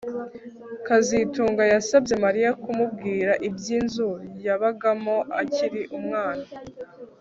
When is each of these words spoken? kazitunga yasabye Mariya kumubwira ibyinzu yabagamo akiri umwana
kazitunga 0.87 1.63
yasabye 1.73 2.13
Mariya 2.25 2.49
kumubwira 2.63 3.31
ibyinzu 3.47 4.07
yabagamo 4.45 5.17
akiri 5.41 5.81
umwana 5.97 6.45